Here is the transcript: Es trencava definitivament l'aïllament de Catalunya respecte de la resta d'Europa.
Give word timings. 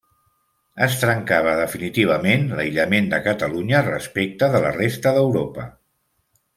Es 0.85 0.95
trencava 1.01 1.53
definitivament 1.59 2.49
l'aïllament 2.61 3.13
de 3.13 3.21
Catalunya 3.29 3.85
respecte 3.93 4.53
de 4.57 4.67
la 4.69 4.77
resta 4.81 5.17
d'Europa. 5.21 5.69